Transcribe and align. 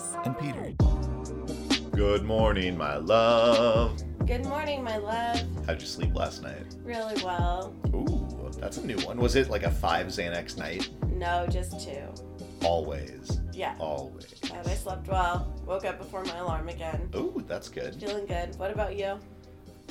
Alex. 0.00 0.16
And 0.24 0.38
Peter. 0.38 1.90
Good 1.90 2.24
morning, 2.24 2.76
my 2.76 2.96
love. 2.96 4.02
Good 4.26 4.44
morning, 4.46 4.82
my 4.82 4.96
love. 4.96 5.42
How'd 5.66 5.80
you 5.80 5.86
sleep 5.86 6.14
last 6.14 6.42
night? 6.42 6.74
Really 6.82 7.22
well. 7.22 7.74
Ooh, 7.94 8.50
that's 8.58 8.78
a 8.78 8.86
new 8.86 8.96
one. 8.98 9.18
Was 9.18 9.36
it 9.36 9.50
like 9.50 9.64
a 9.64 9.70
five 9.70 10.06
Xanax 10.06 10.56
night? 10.56 10.88
No, 11.10 11.46
just 11.48 11.84
two. 11.84 12.02
Always. 12.64 13.40
Yeah. 13.52 13.74
Always. 13.78 14.32
And 14.52 14.66
I 14.66 14.74
slept 14.74 15.08
well. 15.08 15.52
Woke 15.66 15.84
up 15.84 15.98
before 15.98 16.24
my 16.24 16.36
alarm 16.38 16.68
again. 16.68 17.10
Ooh, 17.14 17.44
that's 17.46 17.68
good. 17.68 17.94
Feeling 17.96 18.26
good. 18.26 18.56
What 18.56 18.70
about 18.70 18.96
you? 18.96 19.18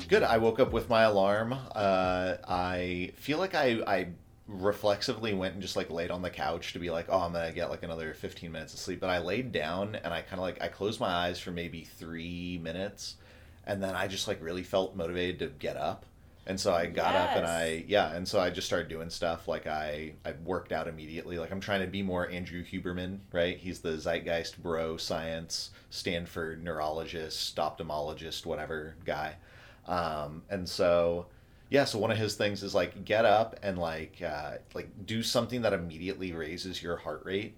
Good. 0.08 0.22
I 0.22 0.38
woke 0.38 0.58
up 0.58 0.72
with 0.72 0.88
my 0.88 1.02
alarm. 1.02 1.52
Uh, 1.52 2.36
I 2.48 3.12
feel 3.16 3.38
like 3.38 3.54
I, 3.54 3.80
I 3.86 4.08
reflexively 4.50 5.32
went 5.32 5.54
and 5.54 5.62
just 5.62 5.76
like 5.76 5.90
laid 5.90 6.10
on 6.10 6.22
the 6.22 6.30
couch 6.30 6.72
to 6.72 6.78
be 6.78 6.90
like, 6.90 7.06
oh, 7.08 7.20
I'm 7.20 7.32
gonna 7.32 7.52
get 7.52 7.70
like 7.70 7.82
another 7.82 8.12
15 8.12 8.50
minutes 8.50 8.74
of 8.74 8.80
sleep. 8.80 9.00
But 9.00 9.10
I 9.10 9.18
laid 9.18 9.52
down 9.52 9.94
and 9.94 10.12
I 10.12 10.22
kind 10.22 10.34
of 10.34 10.40
like 10.40 10.60
I 10.60 10.68
closed 10.68 11.00
my 11.00 11.08
eyes 11.08 11.38
for 11.38 11.50
maybe 11.50 11.84
three 11.84 12.58
minutes, 12.62 13.16
and 13.66 13.82
then 13.82 13.94
I 13.94 14.08
just 14.08 14.28
like 14.28 14.42
really 14.42 14.62
felt 14.62 14.96
motivated 14.96 15.38
to 15.40 15.46
get 15.58 15.76
up. 15.76 16.04
And 16.46 16.58
so 16.58 16.72
I 16.74 16.86
got 16.86 17.14
up 17.14 17.36
and 17.36 17.46
I 17.46 17.84
yeah, 17.86 18.12
and 18.12 18.26
so 18.26 18.40
I 18.40 18.50
just 18.50 18.66
started 18.66 18.88
doing 18.88 19.08
stuff 19.10 19.46
like 19.46 19.66
I 19.66 20.14
I 20.24 20.32
worked 20.44 20.72
out 20.72 20.88
immediately. 20.88 21.38
Like 21.38 21.52
I'm 21.52 21.60
trying 21.60 21.82
to 21.82 21.86
be 21.86 22.02
more 22.02 22.28
Andrew 22.28 22.64
Huberman, 22.64 23.18
right? 23.32 23.56
He's 23.56 23.80
the 23.80 23.96
zeitgeist 23.98 24.60
bro 24.60 24.96
science 24.96 25.70
Stanford 25.90 26.64
neurologist, 26.64 27.56
ophthalmologist, 27.56 28.46
whatever 28.46 28.96
guy. 29.04 29.36
Um, 29.86 30.42
and 30.50 30.68
so 30.68 31.26
yeah, 31.70 31.84
so 31.84 31.98
one 31.98 32.10
of 32.10 32.18
his 32.18 32.34
things 32.34 32.64
is 32.64 32.74
like 32.74 33.04
get 33.04 33.24
up 33.24 33.58
and 33.62 33.78
like 33.78 34.20
uh, 34.22 34.56
like 34.74 34.88
do 35.06 35.22
something 35.22 35.62
that 35.62 35.72
immediately 35.72 36.32
raises 36.32 36.82
your 36.82 36.96
heart 36.96 37.22
rate. 37.24 37.56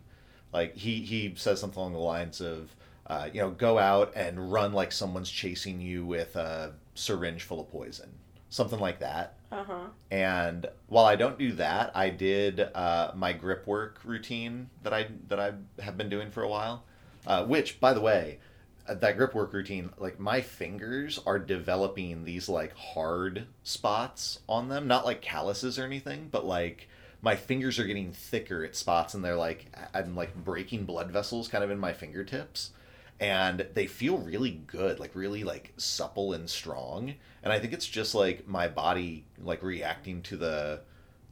Like 0.53 0.77
he 0.77 1.01
he 1.01 1.33
says 1.35 1.59
something 1.59 1.81
along 1.81 1.95
the 1.95 1.99
lines 1.99 2.41
of 2.43 2.77
uh, 3.07 3.31
you 3.33 3.41
know 3.41 3.51
go 3.51 3.79
out 3.79 4.13
and 4.15 4.53
run 4.53 4.75
like 4.75 4.93
someone's 4.93 5.31
chasing 5.31 5.81
you 5.81 6.05
with 6.05 6.37
a 6.37 6.75
syringe 6.95 7.43
full 7.43 7.59
of 7.59 7.71
poison, 7.71 8.11
something 8.51 8.79
like 8.79 9.01
that. 9.01 9.39
Uh 9.51 9.65
huh. 9.65 9.87
And 10.11 10.67
while 10.89 11.07
I 11.07 11.17
don't 11.17 11.39
do 11.39 11.53
that, 11.53 11.91
I 11.95 12.11
did 12.11 12.61
uh, 12.61 13.13
my 13.15 13.33
grip 13.33 13.67
work 13.67 13.99
routine 14.05 14.69
that 14.83 14.93
I 14.93 15.07
that 15.29 15.41
I 15.41 15.55
have 15.83 15.97
been 15.97 16.11
doing 16.11 16.31
for 16.31 16.43
a 16.43 16.49
while. 16.49 16.85
Uh, 17.27 17.45
which, 17.45 17.79
by 17.79 17.95
the 17.95 18.01
way, 18.01 18.41
Uh, 18.86 18.94
that 18.94 19.16
grip 19.16 19.34
work 19.34 19.52
routine, 19.52 19.91
like 19.98 20.19
my 20.19 20.41
fingers 20.41 21.20
are 21.25 21.38
developing 21.38 22.25
these 22.25 22.48
like 22.48 22.75
hard 22.77 23.47
spots 23.62 24.41
on 24.48 24.69
them, 24.69 24.88
not 24.88 25.05
like 25.05 25.22
calluses 25.22 25.78
or 25.78 25.84
anything, 25.84 26.28
but 26.30 26.44
like 26.44 26.88
my 27.20 27.36
fingers 27.36 27.78
are 27.78 27.84
getting 27.84 28.12
thicker 28.12 28.64
at 28.64 28.75
spots, 28.75 29.14
and 29.14 29.25
they're 29.25 29.36
like 29.36 29.66
I'm 29.94 30.16
like 30.16 30.34
breaking 30.34 30.84
blood 30.84 31.10
vessels 31.10 31.48
kind 31.48 31.62
of 31.62 31.70
in 31.70 31.78
my 31.78 31.92
fingertips. 31.92 32.72
And 33.20 33.69
they 33.75 33.86
feel 33.86 34.19
really 34.19 34.50
good 34.66 34.98
like 34.98 35.14
really 35.14 35.44
like 35.44 35.72
supple 35.77 36.33
and 36.33 36.48
strong. 36.50 37.14
And 37.44 37.53
i 37.53 37.58
think 37.58 37.72
it's 37.72 37.86
just 37.86 38.14
like 38.14 38.48
my 38.48 38.69
body 38.69 39.25
like 39.42 39.62
reacting 39.62 40.22
to 40.22 40.36
the 40.36 40.80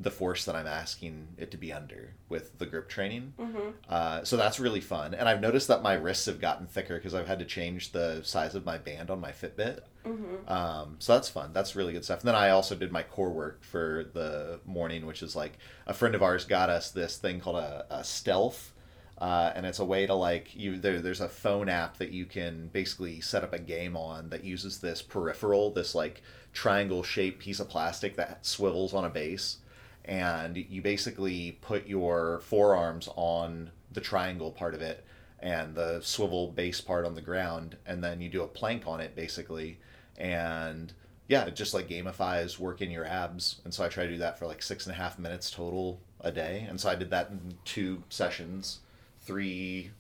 the 0.03 0.11
force 0.11 0.45
that 0.47 0.57
i'm 0.57 0.67
asking 0.67 1.29
it 1.37 1.51
to 1.51 1.57
be 1.59 1.73
under 1.73 2.15
with 2.31 2.59
the 2.59 2.65
grip 2.67 2.89
training 2.89 3.35
Mm-hmm. 3.39 3.69
uh, 3.89 4.25
so 4.25 4.37
that's 4.37 4.59
really 4.59 4.81
fun 4.81 5.13
and 5.15 5.29
i've 5.29 5.41
noticed 5.41 5.69
that 5.69 5.83
my 5.83 5.93
wrists 5.95 6.25
have 6.27 6.41
gotten 6.41 6.67
thicker 6.67 6.97
because 6.97 7.15
i've 7.15 7.27
had 7.29 7.39
to 7.41 7.45
change 7.45 7.93
the 7.93 8.23
size 8.25 8.55
of 8.55 8.65
my 8.65 8.79
band 8.79 9.11
on 9.11 9.21
my 9.21 9.31
fitbit 9.33 9.81
Mm-hmm. 10.07 10.51
um, 10.51 10.97
so 10.99 11.13
that's 11.13 11.29
fun. 11.29 11.51
That's 11.53 11.77
really 11.77 11.93
good 11.93 12.07
stuff. 12.07 12.21
And 12.21 12.29
then 12.29 12.35
I 12.35 12.49
also 12.49 12.75
did 12.75 12.91
my 12.91 13.03
core 13.03 13.29
work 13.29 13.63
for 13.63 14.07
the 14.15 14.59
morning, 14.65 15.05
which 15.05 15.23
is 15.23 15.37
like 15.37 15.59
a 15.87 15.93
friend 15.93 16.15
of 16.15 16.23
ours 16.23 16.47
got 16.47 16.71
us 16.71 16.91
this 16.91 17.19
thing 17.19 17.39
called 17.39 17.57
a, 17.57 17.85
a 17.91 18.03
stealth. 18.03 18.73
Uh, 19.19 19.53
and 19.55 19.67
it's 19.67 19.79
a 19.79 19.85
way 19.85 20.07
to 20.07 20.15
like 20.15 20.57
you 20.57 20.79
there, 20.79 21.03
there's 21.03 21.21
a 21.21 21.29
phone 21.29 21.69
app 21.69 21.99
that 21.99 22.13
you 22.13 22.25
can 22.25 22.69
basically 22.73 23.21
set 23.21 23.45
up 23.45 23.53
a 23.53 23.59
game 23.59 23.95
on 23.95 24.31
that 24.31 24.43
uses 24.43 24.79
this 24.81 25.03
peripheral 25.03 25.71
this 25.71 25.95
like 25.95 26.23
triangle 26.55 27.03
shaped 27.03 27.39
piece 27.39 27.61
of 27.61 27.69
plastic 27.69 28.17
that 28.17 28.47
swivels 28.47 28.95
on 28.95 29.05
a 29.05 29.11
base 29.11 29.59
and 30.05 30.57
you 30.57 30.81
basically 30.83 31.59
put 31.61 31.87
your 31.87 32.41
forearms 32.45 33.09
on 33.17 33.71
the 33.93 34.01
triangle 34.01 34.51
part 34.51 34.75
of 34.75 34.81
it 34.83 35.05
and 35.41 35.75
the 35.75 36.01
swivel 36.03 36.49
base 36.49 36.81
part 36.81 37.05
on 37.05 37.15
the 37.15 37.21
ground 37.21 37.77
and 37.87 38.03
then 38.05 38.21
you 38.21 38.29
do 38.29 38.43
a 38.43 38.47
plank 38.49 38.87
on 38.87 39.01
it 39.01 39.15
basically 39.17 39.79
and 40.19 40.93
yeah 41.29 41.45
it 41.45 41.57
just 41.57 41.73
like 41.75 41.89
gamifies 41.89 42.59
working 42.59 42.91
your 42.91 43.05
abs 43.07 43.61
and 43.65 43.73
so 43.73 43.85
i 43.85 43.89
try 43.89 44.05
to 44.05 44.13
do 44.13 44.19
that 44.19 44.39
for 44.39 44.47
like 44.47 44.63
six 44.63 44.87
and 44.87 44.95
a 44.95 44.97
half 44.99 45.19
minutes 45.19 45.51
total 45.51 46.01
a 46.21 46.31
day 46.31 46.67
and 46.69 46.81
so 46.81 46.89
i 46.91 46.95
did 46.95 47.11
that 47.11 47.31
in 47.31 47.55
two 47.65 48.03
sessions 48.11 48.81
three 49.21 49.91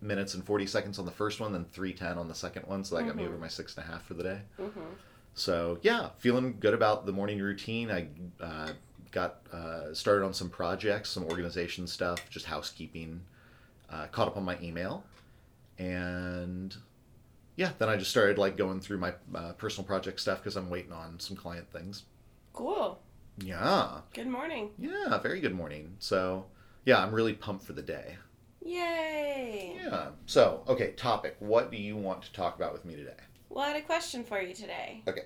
minutes 0.00 0.34
and 0.34 0.44
40 0.44 0.66
seconds 0.66 0.98
on 0.98 1.04
the 1.06 1.12
first 1.12 1.38
one 1.40 1.52
then 1.52 1.64
310 1.72 2.18
on 2.18 2.28
the 2.28 2.34
second 2.34 2.66
one 2.66 2.82
so 2.84 2.96
that 2.96 3.06
got 3.06 3.16
me 3.16 3.22
Mhm. 3.22 3.28
over 3.28 3.38
my 3.38 3.48
six 3.48 3.76
and 3.76 3.84
a 3.86 3.88
half 3.88 4.04
for 4.04 4.14
the 4.14 4.22
day 4.24 4.40
Mm-hmm. 4.60 4.80
so 5.34 5.78
yeah, 5.82 6.10
feeling 6.18 6.56
good 6.60 6.74
about 6.74 7.06
the 7.06 7.12
morning 7.12 7.40
routine. 7.40 7.90
I 7.90 8.08
uh, 8.42 8.72
got 9.12 9.40
uh, 9.52 9.94
started 9.94 10.24
on 10.24 10.34
some 10.34 10.50
projects, 10.50 11.10
some 11.10 11.24
organization 11.24 11.86
stuff, 11.86 12.28
just 12.30 12.46
housekeeping. 12.46 13.20
Uh, 13.90 14.06
caught 14.06 14.26
up 14.26 14.38
on 14.38 14.44
my 14.44 14.56
email, 14.62 15.04
and 15.78 16.74
yeah, 17.56 17.72
then 17.78 17.90
I 17.90 17.96
just 17.96 18.10
started 18.10 18.38
like 18.38 18.56
going 18.56 18.80
through 18.80 18.98
my 18.98 19.12
uh, 19.34 19.52
personal 19.52 19.86
project 19.86 20.18
stuff 20.18 20.38
because 20.38 20.56
I'm 20.56 20.70
waiting 20.70 20.92
on 20.92 21.20
some 21.20 21.36
client 21.36 21.70
things. 21.70 22.04
Cool. 22.54 22.98
Yeah, 23.38 24.00
Good 24.14 24.26
morning. 24.28 24.70
yeah, 24.78 25.18
very 25.18 25.40
good 25.40 25.54
morning. 25.54 25.94
So 25.98 26.46
yeah, 26.86 27.02
I'm 27.02 27.14
really 27.14 27.34
pumped 27.34 27.64
for 27.64 27.74
the 27.74 27.82
day. 27.82 28.16
Yay. 28.64 29.78
Yeah. 29.84 30.08
So 30.26 30.62
okay, 30.68 30.92
topic. 30.92 31.36
What 31.40 31.70
do 31.70 31.76
you 31.76 31.96
want 31.96 32.22
to 32.22 32.32
talk 32.32 32.56
about 32.56 32.72
with 32.72 32.84
me 32.86 32.94
today? 32.96 33.12
Well, 33.50 33.64
I 33.64 33.68
had 33.68 33.76
a 33.76 33.82
question 33.82 34.24
for 34.24 34.40
you 34.40 34.54
today. 34.54 35.02
Okay. 35.06 35.24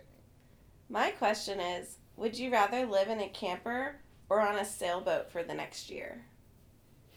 My 0.89 1.11
question 1.13 1.61
is 1.61 1.99
Would 2.17 2.39
you 2.39 2.51
rather 2.51 2.87
live 2.87 3.09
in 3.09 3.21
a 3.21 3.29
camper 3.29 3.97
or 4.29 4.41
on 4.41 4.57
a 4.57 4.65
sailboat 4.65 5.31
for 5.31 5.43
the 5.43 5.55
next 5.55 5.91
year? 5.91 6.25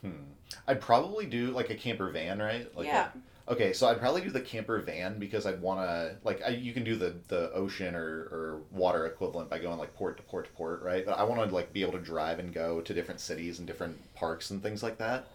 Hmm. 0.02 0.32
I'd 0.68 0.82
probably 0.82 1.26
do 1.26 1.52
like 1.52 1.70
a 1.70 1.76
camper 1.76 2.10
van, 2.10 2.40
right? 2.40 2.76
Like 2.76 2.88
a- 2.88 2.90
yeah. 2.90 3.10
Okay, 3.48 3.74
so 3.74 3.88
I'd 3.88 3.98
probably 4.00 4.22
do 4.22 4.30
the 4.30 4.42
camper 4.42 4.78
van 4.80 5.18
because 5.18 5.48
I'd 5.48 5.60
want 5.60 5.80
to 5.80 6.16
like 6.24 6.40
I, 6.46 6.50
you 6.50 6.72
can 6.72 6.84
do 6.84 6.96
the 6.96 7.16
the 7.30 7.52
ocean 7.52 7.96
or, 7.96 8.06
or 8.32 8.62
water 8.72 9.08
equivalent 9.08 9.50
by 9.50 9.58
going 9.58 9.80
like 9.80 9.96
port 9.96 10.18
to 10.18 10.24
port 10.24 10.46
to 10.46 10.52
port, 10.52 10.84
right? 10.84 11.04
But 11.04 11.18
I 11.18 11.24
want 11.24 11.48
to 11.50 11.54
like 11.56 11.74
be 11.74 11.82
able 11.82 11.94
to 11.94 12.00
drive 12.00 12.38
and 12.38 12.54
go 12.54 12.80
to 12.82 12.94
different 12.94 13.20
cities 13.20 13.58
and 13.58 13.68
different 13.68 13.98
parks 14.14 14.52
and 14.52 14.62
things 14.62 14.84
like 14.84 15.00
that. 15.00 15.26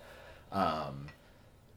Um, 0.53 1.07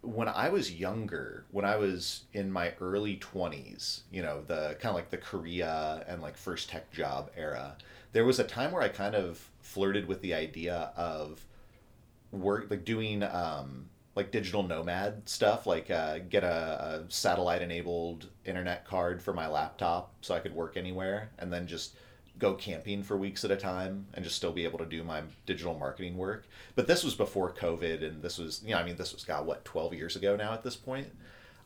when 0.01 0.27
I 0.27 0.49
was 0.49 0.71
younger, 0.71 1.45
when 1.51 1.65
I 1.65 1.75
was 1.77 2.23
in 2.33 2.51
my 2.51 2.73
early 2.79 3.17
twenties, 3.17 4.03
you 4.11 4.21
know, 4.21 4.43
the 4.45 4.77
kind 4.79 4.91
of 4.91 4.95
like 4.95 5.09
the 5.09 5.17
Korea 5.17 6.05
and 6.07 6.21
like 6.21 6.37
first 6.37 6.69
tech 6.69 6.91
job 6.91 7.31
era, 7.35 7.75
there 8.13 8.25
was 8.25 8.39
a 8.39 8.43
time 8.43 8.71
where 8.71 8.81
I 8.81 8.89
kind 8.89 9.15
of 9.15 9.49
flirted 9.61 10.07
with 10.07 10.21
the 10.21 10.33
idea 10.33 10.91
of 10.95 11.45
work 12.31 12.67
like 12.69 12.83
doing 12.85 13.23
um 13.23 13.89
like 14.15 14.31
digital 14.31 14.63
nomad 14.63 15.21
stuff 15.29 15.67
like 15.67 15.91
uh, 15.91 16.19
get 16.29 16.43
a, 16.43 17.03
a 17.07 17.11
satellite 17.11 17.61
enabled 17.61 18.27
internet 18.45 18.83
card 18.85 19.21
for 19.21 19.33
my 19.33 19.47
laptop 19.47 20.11
so 20.21 20.33
i 20.33 20.39
could 20.39 20.53
work 20.53 20.75
anywhere 20.75 21.29
and 21.37 21.53
then 21.53 21.67
just 21.67 21.95
go 22.39 22.53
camping 22.53 23.03
for 23.03 23.17
weeks 23.17 23.43
at 23.43 23.51
a 23.51 23.55
time 23.55 24.05
and 24.13 24.23
just 24.23 24.35
still 24.35 24.51
be 24.51 24.63
able 24.63 24.79
to 24.79 24.85
do 24.85 25.03
my 25.03 25.21
digital 25.45 25.77
marketing 25.77 26.17
work 26.17 26.45
but 26.75 26.87
this 26.87 27.03
was 27.03 27.15
before 27.15 27.51
covid 27.51 28.03
and 28.03 28.21
this 28.21 28.37
was 28.37 28.61
you 28.65 28.71
know 28.71 28.79
i 28.79 28.83
mean 28.83 28.95
this 28.95 29.13
was 29.13 29.23
god 29.23 29.45
what 29.45 29.63
12 29.65 29.93
years 29.93 30.15
ago 30.15 30.35
now 30.35 30.53
at 30.53 30.63
this 30.63 30.75
point 30.75 31.07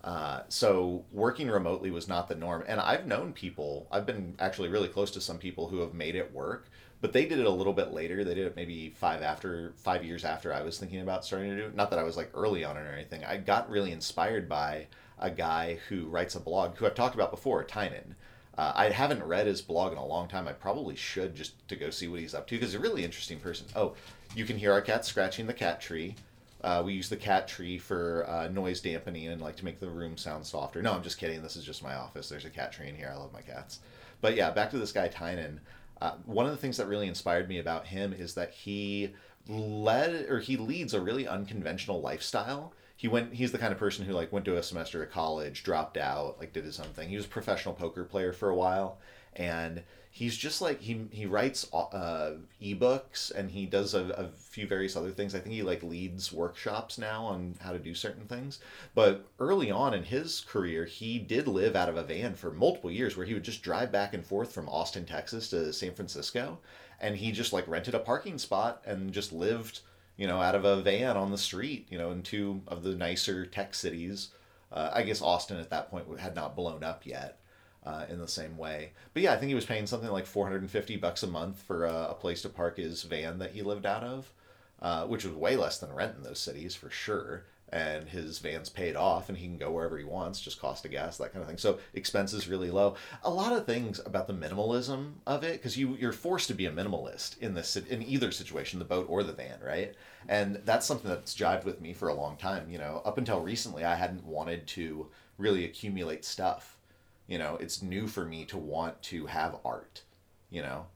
uh, 0.04 0.42
so 0.50 1.06
working 1.12 1.48
remotely 1.48 1.92
was 1.92 2.08
not 2.08 2.28
the 2.28 2.36
norm 2.36 2.64
and 2.68 2.80
i've 2.80 3.06
known 3.06 3.32
people 3.34 3.88
i've 3.92 4.06
been 4.06 4.34
actually 4.40 4.68
really 4.68 4.88
close 4.88 5.12
to 5.12 5.22
some 5.22 5.38
people 5.38 5.68
who 5.68 5.80
have 5.80 5.94
made 5.94 6.16
it 6.16 6.34
work 6.34 6.68
but 7.02 7.14
they 7.14 7.26
did 7.26 7.40
it 7.40 7.48
a 7.48 7.52
little 7.52 7.74
bit 7.74 7.94
later. 7.94 8.24
They 8.24 8.36
did 8.36 8.46
it 8.46 8.56
maybe 8.56 8.94
five 8.96 9.24
after 9.24 9.74
five 9.78 10.06
years 10.06 10.24
after 10.24 10.54
I 10.54 10.62
was 10.62 10.78
thinking 10.78 11.02
about 11.02 11.26
starting 11.26 11.50
to 11.50 11.58
do 11.58 11.66
it. 11.66 11.76
Not 11.76 11.90
that 11.90 12.00
I 12.00 12.04
was 12.04 12.16
like 12.16 12.30
early 12.36 12.64
on 12.64 12.78
it 12.78 12.82
or 12.82 12.94
anything. 12.94 13.26
I 13.26 13.38
got 13.38 13.70
really 13.70 13.92
inspired 13.92 14.48
by 14.48 14.86
a 15.18 15.32
guy 15.32 15.80
who 15.90 16.06
writes 16.06 16.36
a 16.36 16.40
blog 16.40 16.76
who 16.76 16.86
I've 16.86 16.96
talked 16.96 17.16
about 17.16 17.32
before, 17.32 17.64
Tynan. 17.64 18.16
Uh, 18.58 18.74
I 18.76 18.90
haven't 18.90 19.24
read 19.24 19.48
his 19.48 19.62
blog 19.62 19.94
in 19.94 19.98
a 19.98 20.06
long 20.06 20.28
time. 20.28 20.48
I 20.48 20.54
probably 20.54 20.96
should 20.96 21.36
just 21.36 21.68
to 21.70 21.76
go 21.76 21.90
see 21.90 22.08
what 22.08 22.20
he's 22.20 22.36
up 22.36 22.48
to 22.48 22.56
because 22.56 22.74
he's 22.74 22.80
a 22.80 22.84
really 22.84 23.06
interesting 23.06 23.40
person. 23.40 23.66
Oh, 23.76 23.96
you 24.36 24.46
can 24.46 24.58
hear 24.58 24.72
our 24.74 24.82
cat 24.82 25.06
scratching 25.06 25.48
the 25.48 25.54
cat 25.54 25.80
tree. 25.80 26.16
Uh, 26.64 26.84
we 26.86 26.94
use 26.94 27.10
the 27.10 27.18
cat 27.18 27.48
tree 27.48 27.78
for 27.78 28.26
uh, 28.30 28.48
noise 28.50 28.82
dampening 28.82 29.28
and 29.28 29.42
like 29.42 29.56
to 29.56 29.66
make 29.66 29.80
the 29.80 29.90
room 29.90 30.16
sound 30.16 30.46
softer. 30.46 30.82
No, 30.82 30.94
I'm 30.94 31.02
just 31.02 31.18
kidding. 31.18 31.42
This 31.42 31.56
is 31.56 31.64
just 31.64 31.82
my 31.82 31.96
office. 31.96 32.30
There's 32.30 32.46
a 32.46 32.50
cat 32.50 32.72
tree 32.72 32.88
in 32.88 32.96
here. 32.96 33.12
I 33.12 33.18
love 33.18 33.34
my 33.34 33.42
cats. 33.42 33.80
But 34.20 34.36
yeah, 34.36 34.52
back 34.52 34.70
to 34.72 34.78
this 34.78 34.92
guy 34.92 35.08
Tynan. 35.08 35.60
Uh, 36.00 36.14
one 36.26 36.46
of 36.46 36.52
the 36.52 36.58
things 36.58 36.78
that 36.78 36.88
really 36.88 37.08
inspired 37.08 37.48
me 37.48 37.60
about 37.60 37.88
him 37.88 38.14
is 38.14 38.34
that 38.36 38.52
he 38.52 39.14
led 39.48 40.30
or 40.30 40.40
he 40.40 40.58
leads 40.58 40.94
a 40.94 41.02
really 41.02 41.28
unconventional 41.28 42.02
lifestyle. 42.02 42.74
He 43.02 43.08
went 43.08 43.34
he's 43.34 43.52
the 43.52 43.58
kind 43.58 43.74
of 43.74 43.80
person 43.80 44.06
who 44.06 44.14
like 44.14 44.32
went 44.32 44.46
to 44.46 44.58
a 44.58 44.62
semester 44.62 45.02
of 45.02 45.10
college 45.10 45.64
dropped 45.64 45.98
out 45.98 46.38
like 46.40 46.54
did 46.54 46.64
his 46.64 46.80
own 46.80 46.90
thing. 46.90 47.10
He 47.10 47.16
was 47.16 47.26
a 47.26 47.30
professional 47.30 47.74
poker 47.74 48.04
player 48.04 48.32
for 48.32 48.52
a 48.52 48.56
while 48.56 49.00
and 49.36 49.82
he's 50.12 50.38
just 50.38 50.62
like 50.62 50.80
he 50.80 51.08
he 51.10 51.26
writes 51.26 51.68
uh, 51.74 52.34
ebooks 52.62 53.34
and 53.34 53.50
he 53.50 53.66
does 53.66 53.96
a, 53.96 54.04
a 54.10 54.28
few 54.28 54.68
various 54.68 54.96
other 54.96 55.10
things. 55.10 55.34
I 55.34 55.40
think 55.40 55.56
he 55.56 55.64
like 55.64 55.82
leads 55.82 56.32
workshops 56.32 57.00
now 57.00 57.24
on 57.24 57.56
how 57.60 57.72
to 57.72 57.80
do 57.80 57.96
certain 57.96 58.28
things. 58.28 58.60
But 58.94 59.26
early 59.40 59.72
on 59.72 59.96
in 59.96 60.04
his 60.04 60.42
career 60.42 60.86
he 60.86 61.18
did 61.18 61.48
live 61.48 61.76
out 61.76 61.90
of 61.90 61.98
a 61.98 62.04
van 62.04 62.36
for 62.36 62.52
multiple 62.52 62.92
years 62.92 63.18
where 63.18 63.26
he 63.26 63.34
would 63.34 63.42
just 63.42 63.64
drive 63.64 63.92
back 63.92 64.14
and 64.14 64.24
forth 64.24 64.54
from 64.54 64.70
austin 64.70 65.06
texas 65.06 65.50
to 65.50 65.74
san 65.74 65.96
francisco 65.96 66.60
and 67.00 67.16
he 67.16 67.32
just 67.32 67.52
like 67.52 67.68
rented 67.68 67.96
a 67.96 68.00
parking 68.00 68.38
spot 68.38 68.84
and 68.86 69.12
just 69.12 69.34
lived 69.34 69.80
you 70.22 70.28
know, 70.28 70.40
out 70.40 70.54
of 70.54 70.66
a 70.66 70.80
van 70.84 71.18
on 71.18 71.32
the 71.32 71.38
street, 71.38 71.88
you 71.90 71.98
know, 71.98 72.12
in 72.12 72.22
two 72.22 72.62
of 72.68 72.84
the 72.84 72.94
nicer 72.94 73.44
tech 73.44 73.74
cities. 73.74 74.30
Uh, 74.72 74.92
I 74.94 75.02
guess 75.02 75.20
Austin 75.20 75.60
at 75.60 75.72
that 75.72 75.90
point 75.90 76.06
had 76.20 76.36
not 76.36 76.56
blown 76.56 76.84
up 76.84 77.08
yet 77.08 77.40
uh, 77.84 78.06
in 78.08 78.20
the 78.20 78.28
same 78.28 78.56
way. 78.56 78.92
But 79.16 79.24
yeah, 79.24 79.34
I 79.34 79.38
think 79.38 79.50
he 79.50 79.56
was 79.56 79.66
paying 79.66 79.88
something 79.88 80.12
like 80.12 80.28
450 80.28 80.98
bucks 80.98 81.24
a 81.24 81.28
month 81.28 81.64
for 81.64 81.86
a, 81.86 82.10
a 82.12 82.14
place 82.14 82.44
to 82.44 82.50
park 82.50 82.78
his 82.78 83.02
van 83.02 83.40
that 83.40 83.54
he 83.54 83.64
lived 83.64 83.88
out 83.88 84.04
of, 84.04 84.32
uh, 84.80 85.08
which 85.08 85.26
was 85.26 85.34
way 85.34 85.56
less 85.56 85.80
than 85.80 85.92
rent 85.92 86.16
in 86.16 86.22
those 86.22 86.38
cities 86.38 86.76
for 86.76 86.92
sure 86.92 87.46
and 87.72 88.10
his 88.10 88.40
van's 88.40 88.70
paid 88.70 88.96
off 88.98 89.30
and 89.30 89.38
he 89.38 89.46
can 89.46 89.58
go 89.58 89.72
wherever 89.72 89.98
he 89.98 90.04
wants 90.04 90.42
just 90.42 90.60
cost 90.60 90.84
of 90.84 90.92
gas 90.92 91.18
that 91.18 91.32
kind 91.32 91.42
of 91.42 91.48
thing. 91.48 91.58
So 91.58 91.80
expenses 91.94 92.48
really 92.48 92.70
low. 92.70 92.96
A 93.24 93.30
lot 93.30 93.54
of 93.54 93.66
things 93.66 94.02
about 94.06 94.28
the 94.28 94.34
minimalism 94.34 95.14
of 95.26 95.44
it 95.44 95.54
because 95.54 95.78
you 95.78 95.96
you're 95.96 96.12
forced 96.12 96.48
to 96.50 96.54
be 96.54 96.66
a 96.66 96.72
minimalist 96.72 97.38
in 97.40 97.54
this 97.54 97.78
in 97.78 98.02
either 98.04 98.32
situation 98.32 98.80
the 98.80 98.86
boat 98.86 99.06
or 99.10 99.24
the 99.24 99.32
van 99.32 99.60
right? 99.64 99.96
And 100.28 100.58
that's 100.66 100.86
something 100.86 101.10
that's 101.10 101.36
jived 101.36 101.64
with 101.64 101.80
me 101.80 101.94
for 101.94 102.10
a 102.10 102.14
long 102.14 102.36
time 102.36 102.70
you 102.70 102.78
know? 102.78 103.02
Up 103.06 103.18
until 103.18 103.40
recently 103.40 103.86
i 103.86 103.96
hadn't 103.96 104.26
wanted 104.26 104.68
to 104.68 105.08
really 105.38 105.64
accumulate 105.66 106.26
stuff. 106.26 106.78
You 107.28 107.38
know 107.38 107.56
it's 107.62 107.82
new 107.82 108.08
for 108.08 108.26
me 108.26 108.44
to 108.46 108.58
want 108.58 109.02
to 109.04 109.28
have 109.28 109.58
art 109.64 110.02
you 110.50 110.62
know? 110.62 110.88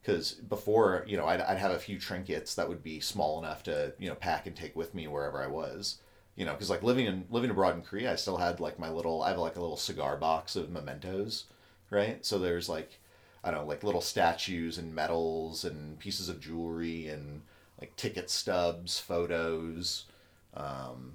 Because 0.00 0.32
before 0.32 1.04
you 1.08 1.16
know 1.16 1.26
I'd, 1.26 1.40
I'd 1.40 1.58
have 1.58 1.72
a 1.72 1.78
few 1.80 1.98
trinkets 1.98 2.54
that 2.54 2.68
would 2.68 2.84
be 2.84 3.00
small 3.00 3.42
enough 3.42 3.64
to 3.64 3.92
you 3.98 4.08
know 4.08 4.14
pack 4.14 4.46
and 4.46 4.54
take 4.54 4.76
with 4.76 4.94
me 4.94 5.08
wherever 5.08 5.42
i 5.42 5.48
was 5.48 5.98
you 6.36 6.44
know, 6.44 6.52
because 6.52 6.70
like 6.70 6.82
living 6.82 7.06
in 7.06 7.26
living 7.30 7.50
abroad 7.50 7.74
in 7.74 7.82
Korea, 7.82 8.12
I 8.12 8.16
still 8.16 8.38
had 8.38 8.60
like 8.60 8.78
my 8.78 8.90
little 8.90 9.22
I 9.22 9.30
have 9.30 9.38
like 9.38 9.56
a 9.56 9.60
little 9.60 9.76
cigar 9.76 10.16
box 10.16 10.56
of 10.56 10.70
mementos, 10.70 11.44
right? 11.90 12.24
So 12.24 12.38
there's 12.38 12.68
like 12.68 12.98
I 13.44 13.50
don't 13.50 13.60
know, 13.62 13.66
like 13.66 13.82
little 13.84 14.00
statues 14.00 14.78
and 14.78 14.94
medals 14.94 15.64
and 15.64 15.98
pieces 15.98 16.28
of 16.28 16.40
jewelry 16.40 17.08
and 17.08 17.42
like 17.80 17.96
ticket 17.96 18.30
stubs, 18.30 18.98
photos. 18.98 20.06
Um, 20.54 21.14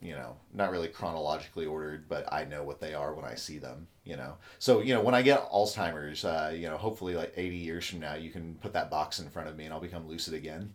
you 0.00 0.12
know, 0.12 0.36
not 0.52 0.70
really 0.70 0.88
chronologically 0.88 1.66
ordered, 1.66 2.08
but 2.08 2.30
I 2.32 2.44
know 2.44 2.62
what 2.62 2.80
they 2.80 2.94
are 2.94 3.14
when 3.14 3.24
I 3.24 3.34
see 3.34 3.58
them. 3.58 3.88
You 4.04 4.16
know, 4.16 4.36
so 4.58 4.80
you 4.80 4.94
know 4.94 5.02
when 5.02 5.14
I 5.14 5.22
get 5.22 5.50
Alzheimer's, 5.50 6.24
uh, 6.24 6.52
you 6.54 6.68
know, 6.68 6.76
hopefully 6.76 7.14
like 7.14 7.32
eighty 7.36 7.56
years 7.56 7.86
from 7.86 8.00
now, 8.00 8.14
you 8.14 8.30
can 8.30 8.54
put 8.56 8.72
that 8.72 8.90
box 8.90 9.18
in 9.18 9.28
front 9.30 9.48
of 9.48 9.56
me 9.56 9.64
and 9.64 9.74
I'll 9.74 9.80
become 9.80 10.06
lucid 10.08 10.34
again. 10.34 10.74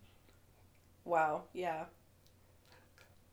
Wow. 1.06 1.44
Yeah. 1.54 1.86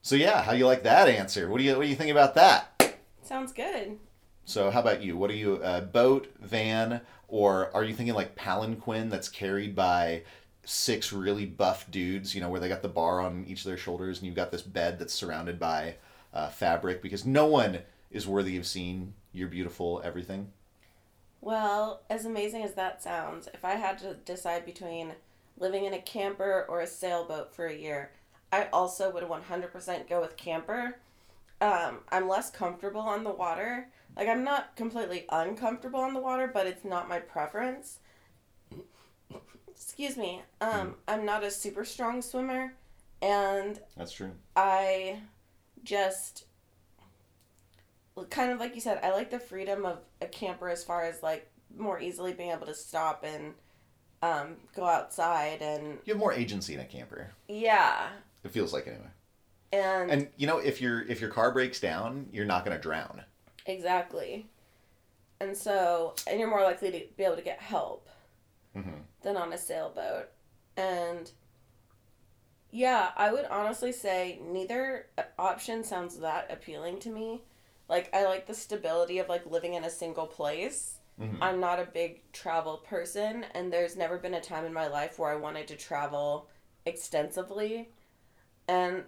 So 0.09 0.17
yeah, 0.17 0.43
how 0.43 0.53
you 0.53 0.65
like 0.65 0.85
that 0.85 1.07
answer? 1.07 1.51
What 1.51 1.59
do 1.59 1.65
you 1.65 1.77
what 1.77 1.83
do 1.83 1.89
you 1.91 1.95
think 1.95 2.11
about 2.11 2.35
that? 2.37 2.97
Sounds 3.23 3.53
good. 3.53 3.99
So 4.47 4.71
how 4.71 4.81
about 4.81 5.03
you? 5.03 5.19
What 5.19 5.29
are 5.31 5.35
you 5.35 5.57
uh, 5.57 5.83
boat, 5.83 6.33
van, 6.41 7.03
or 7.29 7.71
are 7.77 7.85
you 7.85 7.93
thinking 7.93 8.15
like 8.15 8.35
palanquin 8.35 9.11
that's 9.11 9.29
carried 9.29 9.77
by 9.77 10.23
six 10.65 11.13
really 11.13 11.45
buff 11.45 11.91
dudes? 11.91 12.35
You 12.35 12.41
know 12.41 12.49
where 12.49 12.59
they 12.59 12.71
got 12.71 12.81
the 12.81 12.89
bar 12.89 13.21
on 13.21 13.45
each 13.47 13.61
of 13.61 13.67
their 13.67 13.77
shoulders, 13.77 14.17
and 14.17 14.27
you've 14.27 14.35
got 14.35 14.51
this 14.51 14.63
bed 14.63 14.99
that's 14.99 15.13
surrounded 15.13 15.59
by 15.59 15.97
uh, 16.33 16.49
fabric 16.49 17.03
because 17.03 17.27
no 17.27 17.45
one 17.45 17.81
is 18.11 18.27
worthy 18.27 18.57
of 18.57 18.67
seeing 18.67 19.13
your 19.35 19.49
beautiful 19.49 20.01
everything. 20.03 20.51
Well, 21.43 22.01
as 22.09 22.25
amazing 22.25 22.63
as 22.63 22.73
that 22.77 23.03
sounds, 23.03 23.47
if 23.53 23.63
I 23.63 23.73
had 23.75 23.99
to 23.99 24.15
decide 24.15 24.65
between 24.65 25.13
living 25.59 25.85
in 25.85 25.93
a 25.93 26.01
camper 26.01 26.65
or 26.67 26.81
a 26.81 26.87
sailboat 26.87 27.55
for 27.55 27.67
a 27.67 27.77
year, 27.77 28.13
I 28.53 28.67
also 28.73 29.11
would 29.11 29.25
100% 29.25 30.09
go 30.09 30.21
with 30.21 30.37
camper. 30.37 30.97
Um, 31.61 31.99
I'm 32.11 32.29
less 32.29 32.50
comfortable 32.50 33.00
on 33.00 33.25
the 33.25 33.31
water. 33.31 33.89
Like, 34.17 34.29
I'm 34.29 34.45
not 34.45 34.77
completely 34.77 35.27
uncomfortable 35.31 36.00
on 36.00 36.15
the 36.15 36.21
water, 36.21 36.50
but 36.53 36.67
it's 36.67 36.85
not 36.85 37.09
my 37.09 37.19
preference. 37.19 38.00
Excuse 39.69 40.17
me. 40.17 40.43
Um, 40.61 40.97
I'm 41.06 41.25
not 41.25 41.45
a 41.45 41.50
super 41.50 41.85
strong 41.85 42.23
swimmer, 42.23 42.75
and 43.23 43.81
that's 43.97 44.12
true. 44.12 44.33
I 44.56 45.21
just 45.85 46.45
kind 48.31 48.50
of 48.50 48.59
like 48.59 48.75
you 48.75 48.81
said, 48.81 49.00
I 49.03 49.11
like 49.11 49.31
the 49.31 49.39
freedom 49.39 49.85
of 49.87 49.99
a 50.21 50.27
camper 50.27 50.69
as 50.69 50.83
far 50.85 51.05
as 51.05 51.23
like 51.23 51.50
more 51.77 52.00
easily 52.00 52.33
being 52.33 52.50
able 52.50 52.67
to 52.67 52.75
stop 52.75 53.25
and 53.25 53.55
um, 54.23 54.56
go 54.75 54.85
outside 54.85 55.62
and 55.62 55.99
you 56.05 56.12
have 56.12 56.19
more 56.19 56.33
agency 56.33 56.75
in 56.75 56.81
a 56.81 56.85
camper. 56.85 57.31
Yeah, 57.49 58.09
it 58.44 58.50
feels 58.50 58.73
like 58.73 58.87
anyway. 58.87 59.11
And 59.73 60.11
and 60.11 60.29
you 60.37 60.46
know 60.46 60.58
if 60.58 60.81
your 60.81 61.02
if 61.02 61.20
your 61.20 61.31
car 61.31 61.52
breaks 61.52 61.81
down, 61.81 62.29
you're 62.32 62.46
not 62.46 62.64
going 62.64 62.76
to 62.76 62.82
drown. 62.82 63.23
Exactly. 63.67 64.49
And 65.40 65.56
so, 65.56 66.14
and 66.26 66.40
you're 66.40 66.50
more 66.50 66.62
likely 66.62 66.90
to 66.90 67.02
be 67.17 67.23
able 67.23 67.37
to 67.37 67.43
get 67.43 67.61
help 67.61 68.08
mm-hmm. 68.76 69.02
than 69.23 69.37
on 69.37 69.52
a 69.52 69.58
sailboat. 69.58 70.31
And 70.76 71.31
yeah, 72.70 73.11
I 73.17 73.32
would 73.32 73.44
honestly 73.46 73.93
say 73.93 74.40
neither 74.43 75.06
option 75.38 75.85
sounds 75.85 76.19
that 76.19 76.50
appealing 76.50 76.99
to 77.00 77.11
me. 77.11 77.43
Like 77.88 78.11
I 78.14 78.25
like 78.25 78.46
the 78.46 78.55
stability 78.55 79.19
of 79.19 79.29
like 79.29 79.46
living 79.46 79.75
in 79.75 79.85
a 79.85 79.90
single 79.90 80.26
place. 80.26 80.99
Mm-hmm. 81.20 81.43
I'm 81.43 81.61
not 81.61 81.81
a 81.81 81.85
big 81.85 82.31
travel 82.32 82.79
person 82.79 83.44
and 83.55 83.73
there's 83.73 83.96
never 83.96 84.19
been 84.19 84.35
a 84.35 84.40
time 84.40 84.64
in 84.64 84.73
my 84.73 84.87
life 84.87 85.19
where 85.19 85.31
I 85.31 85.37
wanted 85.37 85.67
to 85.69 85.76
travel 85.76 86.49
extensively. 86.85 87.90
And 88.69 89.05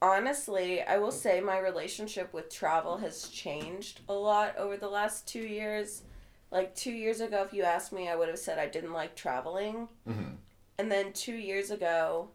honestly, 0.00 0.82
I 0.82 0.98
will 0.98 1.10
say 1.10 1.40
my 1.40 1.58
relationship 1.58 2.32
with 2.32 2.52
travel 2.52 2.98
has 2.98 3.28
changed 3.28 4.00
a 4.08 4.12
lot 4.12 4.56
over 4.58 4.76
the 4.76 4.88
last 4.88 5.26
two 5.26 5.40
years. 5.40 6.02
Like 6.50 6.74
two 6.74 6.92
years 6.92 7.20
ago, 7.20 7.42
if 7.42 7.54
you 7.54 7.62
asked 7.62 7.92
me, 7.92 8.08
I 8.08 8.16
would 8.16 8.28
have 8.28 8.38
said 8.38 8.58
I 8.58 8.66
didn't 8.66 8.92
like 8.92 9.16
traveling. 9.16 9.88
Mm-hmm. 10.06 10.34
And 10.78 10.92
then 10.92 11.12
two 11.12 11.34
years 11.34 11.70
ago, 11.70 12.28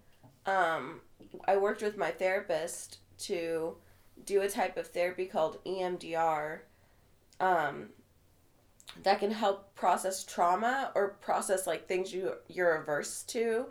um, 0.47 1.01
I 1.45 1.57
worked 1.57 1.83
with 1.83 1.97
my 1.97 2.09
therapist 2.11 2.99
to 3.19 3.75
do 4.25 4.41
a 4.41 4.49
type 4.49 4.77
of 4.77 4.87
therapy 4.87 5.25
called 5.25 5.63
EMDR 5.65 6.59
um, 7.39 7.89
that 9.03 9.19
can 9.19 9.31
help 9.31 9.75
process 9.75 10.23
trauma 10.23 10.91
or 10.95 11.09
process 11.21 11.67
like 11.67 11.87
things 11.87 12.13
you 12.13 12.33
you're 12.47 12.75
averse 12.75 13.23
to 13.23 13.67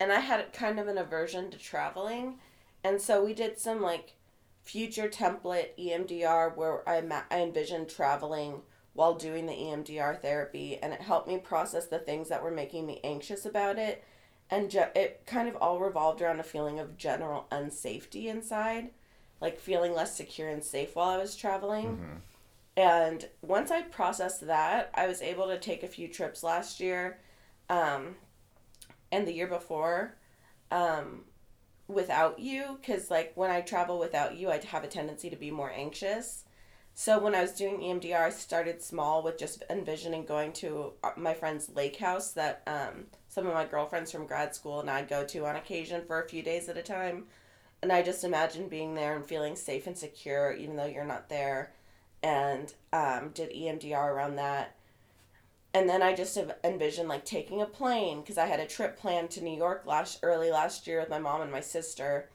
and 0.00 0.10
I 0.10 0.20
had 0.20 0.52
kind 0.52 0.80
of 0.80 0.88
an 0.88 0.98
aversion 0.98 1.50
to 1.50 1.58
traveling. 1.58 2.38
And 2.82 3.00
so 3.00 3.24
we 3.24 3.34
did 3.34 3.58
some 3.58 3.82
like 3.82 4.14
future 4.62 5.08
template 5.08 5.78
EMDR 5.78 6.56
where 6.56 6.88
I, 6.88 7.02
ma- 7.02 7.22
I 7.30 7.40
envisioned 7.40 7.90
traveling 7.90 8.62
while 8.94 9.14
doing 9.14 9.46
the 9.46 9.52
EMDR 9.52 10.20
therapy 10.20 10.78
and 10.82 10.92
it 10.92 11.02
helped 11.02 11.28
me 11.28 11.38
process 11.38 11.86
the 11.86 11.98
things 11.98 12.28
that 12.28 12.42
were 12.42 12.50
making 12.50 12.86
me 12.86 13.00
anxious 13.04 13.46
about 13.46 13.78
it 13.78 14.02
and 14.50 14.70
ju- 14.70 14.84
it 14.96 15.22
kind 15.26 15.48
of 15.48 15.56
all 15.56 15.78
revolved 15.78 16.20
around 16.20 16.40
a 16.40 16.44
feeling 16.44 16.80
of 16.80 16.96
general 16.96 17.46
unsafety 17.52 18.26
inside 18.26 18.90
like 19.40 19.58
feeling 19.58 19.94
less 19.94 20.16
secure 20.16 20.48
and 20.48 20.62
safe 20.62 20.94
while 20.94 21.08
I 21.08 21.16
was 21.16 21.34
traveling. 21.34 21.86
Mm-hmm. 21.86 22.16
And 22.76 23.28
once 23.42 23.70
I 23.70 23.82
processed 23.82 24.46
that, 24.46 24.90
I 24.94 25.06
was 25.06 25.22
able 25.22 25.48
to 25.48 25.58
take 25.58 25.82
a 25.82 25.88
few 25.88 26.08
trips 26.08 26.42
last 26.42 26.80
year 26.80 27.18
um, 27.68 28.16
and 29.12 29.26
the 29.26 29.32
year 29.32 29.46
before 29.46 30.16
um, 30.70 31.24
without 31.88 32.38
you 32.38 32.78
because 32.80 33.10
like 33.10 33.32
when 33.34 33.50
i 33.50 33.60
travel 33.60 33.98
without 33.98 34.36
you 34.36 34.50
i 34.50 34.60
have 34.64 34.84
a 34.84 34.88
tendency 34.88 35.28
to 35.30 35.36
be 35.36 35.50
more 35.50 35.70
anxious. 35.70 36.44
So 36.94 37.18
when 37.18 37.34
i 37.34 37.40
was 37.40 37.52
doing 37.52 37.80
emdr 37.80 38.20
i 38.20 38.30
started 38.30 38.82
small 38.82 39.22
with 39.22 39.38
just 39.38 39.64
envisioning 39.70 40.24
going 40.24 40.52
to 40.54 40.92
uh, 41.02 41.10
my 41.16 41.34
friend's 41.34 41.68
lake 41.74 41.96
house 41.96 42.32
that 42.32 42.62
um, 42.66 43.06
some 43.28 43.46
of 43.46 43.54
my 43.54 43.64
girlfriends 43.64 44.12
from 44.12 44.26
grad 44.26 44.54
school 44.54 44.80
and 44.80 44.90
i 44.90 45.02
go 45.02 45.24
to 45.24 45.46
on 45.46 45.56
occasion 45.56 46.02
for 46.06 46.22
a 46.22 46.28
few 46.28 46.42
days 46.42 46.68
at 46.68 46.76
a 46.76 46.82
time. 46.82 47.24
And 47.82 47.90
i 47.90 48.02
just 48.02 48.24
imagined 48.24 48.70
being 48.70 48.94
there 48.94 49.16
and 49.16 49.24
feeling 49.24 49.56
safe 49.56 49.86
and 49.86 49.96
secure 49.96 50.52
even 50.52 50.76
though 50.76 50.86
you're 50.86 51.04
not 51.04 51.28
there 51.28 51.72
and 52.22 52.72
um, 52.92 53.30
did 53.34 53.50
emdr 53.50 53.96
around 53.96 54.36
that 54.36 54.76
and 55.72 55.88
then 55.88 56.02
I 56.02 56.14
just 56.14 56.34
have 56.36 56.56
envisioned 56.64 57.08
like 57.08 57.24
taking 57.24 57.62
a 57.62 57.66
plane 57.66 58.20
because 58.20 58.38
I 58.38 58.46
had 58.46 58.60
a 58.60 58.66
trip 58.66 58.98
planned 58.98 59.30
to 59.30 59.42
New 59.42 59.56
York 59.56 59.84
last 59.86 60.18
early 60.22 60.50
last 60.50 60.86
year 60.86 61.00
with 61.00 61.08
my 61.08 61.18
mom 61.18 61.42
and 61.42 61.52
my 61.52 61.60
sister, 61.60 62.28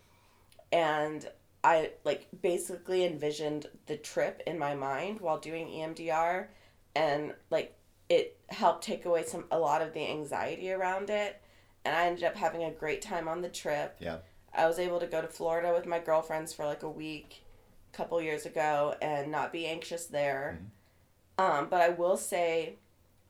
and 0.72 1.28
I 1.64 1.92
like 2.04 2.28
basically 2.42 3.04
envisioned 3.04 3.68
the 3.88 3.98
trip 3.98 4.42
in 4.46 4.58
my 4.58 4.76
mind 4.76 5.20
while 5.20 5.40
doing 5.40 5.68
EMDR, 5.68 6.48
and 6.96 7.34
like 7.50 7.76
it 8.08 8.38
helped 8.50 8.84
take 8.84 9.06
away 9.06 9.24
some 9.24 9.46
a 9.52 9.60
lot 9.60 9.82
of 9.82 9.94
the 9.94 10.10
anxiety 10.10 10.72
around 10.72 11.10
it, 11.10 11.42
and 11.84 11.96
I 11.96 12.06
ended 12.06 12.24
up 12.24 12.36
having 12.36 12.64
a 12.64 12.72
great 12.72 13.02
time 13.02 13.28
on 13.28 13.42
the 13.42 13.50
trip. 13.50 13.98
Yeah. 14.00 14.18
I 14.54 14.68
was 14.68 14.80
able 14.80 15.00
to 15.02 15.08
go 15.08 15.22
to 15.22 15.28
Florida 15.28 15.74
with 15.74 15.86
my 15.86 16.00
girlfriends 16.00 16.54
for 16.54 16.66
like 16.66 16.84
a 16.84 16.90
week 16.90 17.44
a 17.94 17.98
couple 17.98 18.22
years 18.22 18.46
ago 18.46 18.96
and 19.02 19.30
not 19.30 19.52
be 19.52 19.66
anxious 19.66 20.06
there. 20.06 20.60
Um, 21.38 21.68
but 21.70 21.82
I 21.82 21.90
will 21.90 22.16
say 22.16 22.78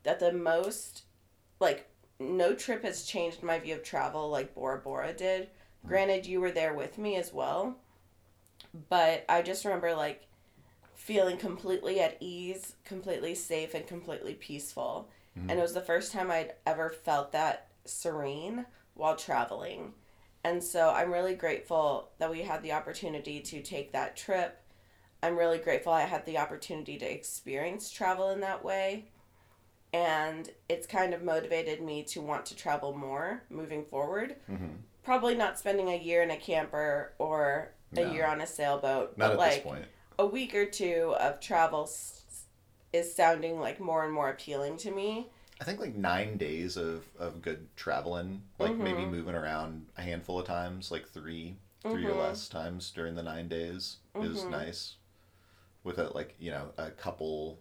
that 0.06 0.20
the 0.20 0.32
most, 0.32 1.04
like, 1.60 1.90
no 2.20 2.56
trip 2.56 2.84
has 2.84 3.04
changed 3.04 3.44
my 3.44 3.60
view 3.60 3.76
of 3.76 3.84
travel 3.84 4.30
like 4.30 4.56
Bora 4.56 4.80
Bora 4.80 5.14
did. 5.14 5.50
Mm. 5.86 5.90
Granted, 5.90 6.26
you 6.26 6.40
were 6.40 6.52
there 6.52 6.74
with 6.74 6.98
me 6.98 7.18
as 7.18 7.34
well. 7.34 7.76
But 8.90 9.26
I 9.28 9.42
just 9.42 9.66
remember, 9.66 9.94
like, 9.94 10.28
feeling 10.96 11.38
completely 11.38 12.00
at 12.00 12.18
ease, 12.20 12.76
completely 12.86 13.36
safe, 13.36 13.74
and 13.74 13.86
completely 13.86 14.34
peaceful. 14.34 15.10
Mm. 15.38 15.52
And 15.52 15.60
it 15.60 15.62
was 15.62 15.74
the 15.74 15.82
first 15.82 16.12
time 16.12 16.32
I'd 16.32 16.54
ever 16.66 16.90
felt 16.90 17.32
that 17.34 17.68
serene 17.84 18.66
while 18.94 19.16
traveling. 19.16 19.94
And 20.44 20.64
so 20.64 20.92
I'm 20.92 21.12
really 21.12 21.36
grateful 21.36 22.10
that 22.20 22.32
we 22.32 22.44
had 22.44 22.62
the 22.62 22.72
opportunity 22.72 23.40
to 23.42 23.62
take 23.62 23.92
that 23.92 24.16
trip. 24.16 24.62
I'm 25.24 25.38
really 25.38 25.58
grateful 25.58 25.92
I 25.92 26.02
had 26.02 26.26
the 26.26 26.38
opportunity 26.38 26.98
to 26.98 27.12
experience 27.12 27.90
travel 27.90 28.30
in 28.30 28.42
that 28.42 28.64
way. 28.64 29.06
And 29.96 30.50
it's 30.68 30.86
kind 30.86 31.14
of 31.14 31.24
motivated 31.24 31.82
me 31.82 32.04
to 32.04 32.22
want 32.22 32.46
to 32.48 32.56
travel 32.56 32.94
more 32.94 33.44
moving 33.50 33.86
forward. 33.86 34.36
Mhm. 34.52 34.80
Probably 35.04 35.36
not 35.36 35.58
spending 35.58 35.88
a 35.90 35.96
year 35.98 36.22
in 36.22 36.32
a 36.32 36.38
camper 36.38 37.14
or 37.18 37.72
a 37.94 38.02
No. 38.04 38.12
year 38.12 38.25
on 38.25 38.42
a 38.42 38.48
sailboat, 38.48 39.18
Not 39.18 39.28
but 39.28 39.32
at 39.34 39.38
like 39.38 39.54
this 39.56 39.64
point. 39.64 39.86
a 40.20 40.25
week 40.25 40.54
or 40.54 40.66
two 40.66 41.16
of 41.18 41.40
travel 41.40 41.84
s- 41.84 42.46
is 42.92 43.16
sounding 43.16 43.62
like 43.62 43.80
more 43.80 44.04
and 44.04 44.12
more 44.14 44.30
appealing 44.30 44.75
to 44.78 44.92
me. 44.92 45.30
I 45.62 45.64
think 45.64 45.80
like 45.80 45.96
nine 45.96 46.36
days 46.36 46.75
of, 46.75 47.06
of 47.18 47.42
good 47.42 47.74
traveling, 47.78 48.42
like 48.60 48.75
maybe 48.75 49.04
Mhm. 49.04 49.12
moving 49.12 49.36
around 49.36 49.88
a 49.98 50.02
handful 50.02 50.40
of 50.40 50.46
times, 50.46 50.92
like 50.92 51.08
3 51.08 51.56
three 51.82 52.06
or 52.08 52.14
Mhm. 52.16 52.20
less 52.20 52.50
times 52.50 52.90
during 52.92 53.14
the 53.16 53.22
nine 53.24 53.48
days 53.48 53.98
is 54.16 54.44
Mhm. 54.44 54.50
nice. 54.50 54.96
With 55.84 56.00
a 56.00 56.10
like 56.10 56.34
you 56.40 56.50
know 56.52 56.74
a 56.78 56.90
couple, 56.92 57.60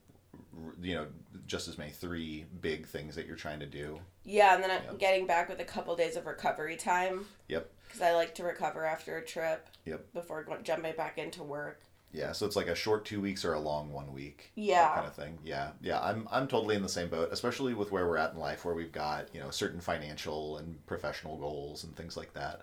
you 0.82 0.94
know, 0.94 1.06
just 1.46 1.68
as 1.68 1.78
many 1.78 1.90
three 1.90 2.44
big 2.60 2.86
things 2.86 3.14
that 3.16 3.26
you're 3.26 3.36
trying 3.36 3.60
to 3.60 3.66
do. 3.66 4.00
Yeah, 4.24 4.54
and 4.54 4.62
then 4.62 4.70
I'm 4.70 4.82
Yeah. 4.84 4.92
getting 4.98 5.26
back 5.26 5.48
with 5.48 5.60
a 5.60 5.64
couple 5.64 5.94
days 5.96 6.16
of 6.16 6.26
recovery 6.26 6.76
time. 6.76 7.26
Yep. 7.48 7.70
Because 7.86 8.00
I 8.02 8.12
like 8.12 8.34
to 8.36 8.44
recover 8.44 8.84
after 8.84 9.16
a 9.16 9.24
trip. 9.24 9.68
Yep. 9.84 10.12
Before 10.14 10.46
jumping 10.62 10.96
back 10.96 11.18
into 11.18 11.42
work. 11.42 11.80
Yeah, 12.12 12.30
so 12.32 12.46
it's 12.46 12.54
like 12.56 12.68
a 12.68 12.74
short 12.76 13.04
two 13.04 13.20
weeks 13.20 13.44
or 13.44 13.54
a 13.54 13.58
long 13.60 13.92
one 13.92 14.12
week. 14.12 14.52
Yeah. 14.54 14.94
Kind 14.94 15.06
of 15.08 15.14
thing. 15.14 15.38
Yeah, 15.44 15.72
yeah. 15.80 16.00
I'm 16.00 16.28
I'm 16.30 16.46
totally 16.46 16.76
in 16.76 16.82
the 16.82 16.88
same 16.88 17.08
boat, 17.08 17.30
especially 17.32 17.74
with 17.74 17.90
where 17.90 18.06
we're 18.06 18.16
at 18.18 18.32
in 18.34 18.38
life, 18.38 18.64
where 18.64 18.74
we've 18.74 18.92
got 18.92 19.34
you 19.34 19.40
know 19.40 19.50
certain 19.50 19.80
financial 19.80 20.56
and 20.58 20.84
professional 20.86 21.36
goals 21.36 21.82
and 21.82 21.94
things 21.96 22.16
like 22.16 22.32
that. 22.34 22.62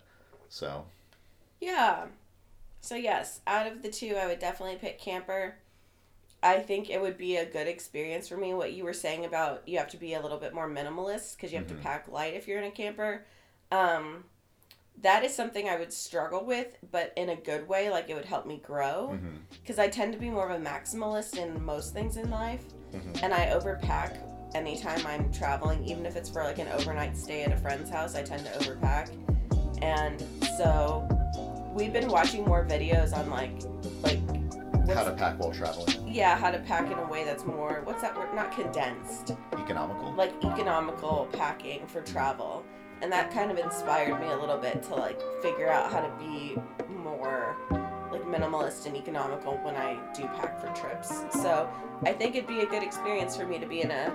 So 0.50 0.86
Yeah. 1.60 2.06
So 2.80 2.96
yes, 2.96 3.42
out 3.46 3.68
of 3.68 3.84
the 3.84 3.90
two, 3.90 4.16
I 4.16 4.26
would 4.26 4.40
definitely 4.40 4.78
pick 4.78 5.00
camper. 5.00 5.56
I 6.44 6.60
think 6.60 6.90
it 6.90 7.00
would 7.00 7.18
be 7.18 7.38
a 7.38 7.46
good 7.46 7.68
experience 7.68 8.28
for 8.28 8.38
me. 8.38 8.54
What 8.54 8.74
you 8.74 8.84
were 8.84 8.94
saying 8.94 9.26
about 9.26 9.68
you 9.68 9.78
have 9.78 9.90
to 9.90 9.98
be 9.98 10.14
a 10.16 10.22
little 10.22 10.40
bit 10.40 10.54
more 10.54 10.68
minimalist 10.68 11.36
because 11.36 11.52
you 11.52 11.60
have 11.60 11.68
Mhm. 11.68 11.78
to 11.78 11.84
pack 11.84 12.08
light 12.08 12.34
if 12.34 12.48
you're 12.48 12.58
in 12.58 12.64
a 12.64 12.72
camper. 12.72 13.26
Um, 13.72 14.26
that 15.02 15.24
is 15.24 15.34
something 15.36 15.70
I 15.70 15.78
would 15.78 15.94
struggle 15.94 16.44
with, 16.44 16.78
but 16.92 17.14
in 17.16 17.30
a 17.30 17.36
good 17.36 17.68
way. 17.68 17.90
Like 17.90 18.10
it 18.10 18.16
would 18.16 18.26
help 18.26 18.46
me 18.46 18.58
grow 18.58 19.18
because 19.62 19.80
I 19.80 19.88
tend 19.88 20.14
to 20.14 20.20
be 20.20 20.30
more 20.30 20.50
of 20.50 20.60
a 20.60 20.64
maximalist 20.64 21.38
in 21.38 21.64
most 21.64 21.94
things 21.94 22.18
in 22.18 22.30
life, 22.30 22.64
mhm. 22.92 23.24
and 23.24 23.34
I 23.34 23.48
overpack 23.48 24.18
anytime 24.56 25.06
I'm 25.08 25.32
traveling, 25.32 25.86
even 25.86 26.06
if 26.06 26.16
it's 26.16 26.30
for 26.30 26.44
like 26.44 26.60
an 26.60 26.68
overnight 26.70 27.16
stay 27.18 27.44
at 27.44 27.52
a 27.52 27.58
friend's 27.58 27.90
house. 27.90 28.16
I 28.16 28.24
tend 28.24 28.46
to 28.46 28.52
overpack, 28.60 29.10
and 29.82 30.22
so 30.58 31.08
we've 31.74 31.94
been 31.94 32.10
watching 32.10 32.44
more 32.46 32.66
videos 32.66 33.16
on 33.16 33.30
like 33.30 33.54
like 34.04 34.20
how 34.96 35.04
to 35.06 35.14
pack 35.14 35.40
while 35.40 35.52
traveling, 35.52 35.88
yeah 36.12 36.38
how 36.38 36.52
to 36.52 36.60
pack 36.60 36.92
in 36.92 36.98
a 36.98 37.08
way 37.08 37.24
that's 37.24 37.46
more 37.46 37.82
what's 37.86 38.02
that 38.02 38.16
word 38.16 38.34
not 38.36 38.52
condensed 38.52 39.36
economical. 39.58 40.14
like 40.14 40.34
economical 40.44 41.28
packing 41.34 41.86
for 41.88 42.02
travel 42.02 42.64
and 43.02 43.12
that 43.12 43.32
kind 43.32 43.50
of 43.50 43.58
inspired 43.58 44.20
me 44.20 44.28
a 44.28 44.38
little 44.38 44.58
bit 44.58 44.84
to 44.84 44.96
like 44.96 45.20
figure 45.42 45.70
out 45.70 45.92
how 45.92 46.02
to 46.02 46.12
be 46.20 46.56
more 46.90 47.58
like 48.12 48.24
minimalist 48.24 48.86
and 48.86 48.96
economical 48.96 49.58
when 49.64 49.76
I 49.76 49.98
do 50.14 50.24
pack 50.24 50.60
for 50.60 50.68
trips. 50.80 51.24
So 51.42 51.70
I 52.04 52.12
think 52.12 52.36
it'd 52.36 52.48
be 52.48 52.60
a 52.60 52.66
good 52.66 52.84
experience 52.84 53.36
for 53.36 53.46
me 53.46 53.58
to 53.58 53.66
be 53.66 53.82
in 53.82 53.92
a 53.92 54.14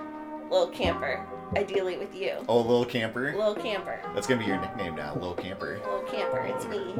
little 0.49 0.67
camper, 0.67 1.25
ideally 1.55 1.97
with 1.97 2.15
you. 2.15 2.45
Oh, 2.47 2.61
little 2.61 2.85
camper. 2.85 3.33
Little 3.35 3.55
camper. 3.55 3.99
That's 4.13 4.27
gonna 4.27 4.39
be 4.39 4.47
your 4.47 4.61
nickname 4.61 4.95
now, 4.95 5.13
little 5.15 5.33
camper. 5.33 5.79
Little 5.83 6.03
camper, 6.03 6.39
it's 6.39 6.65
me. 6.65 6.95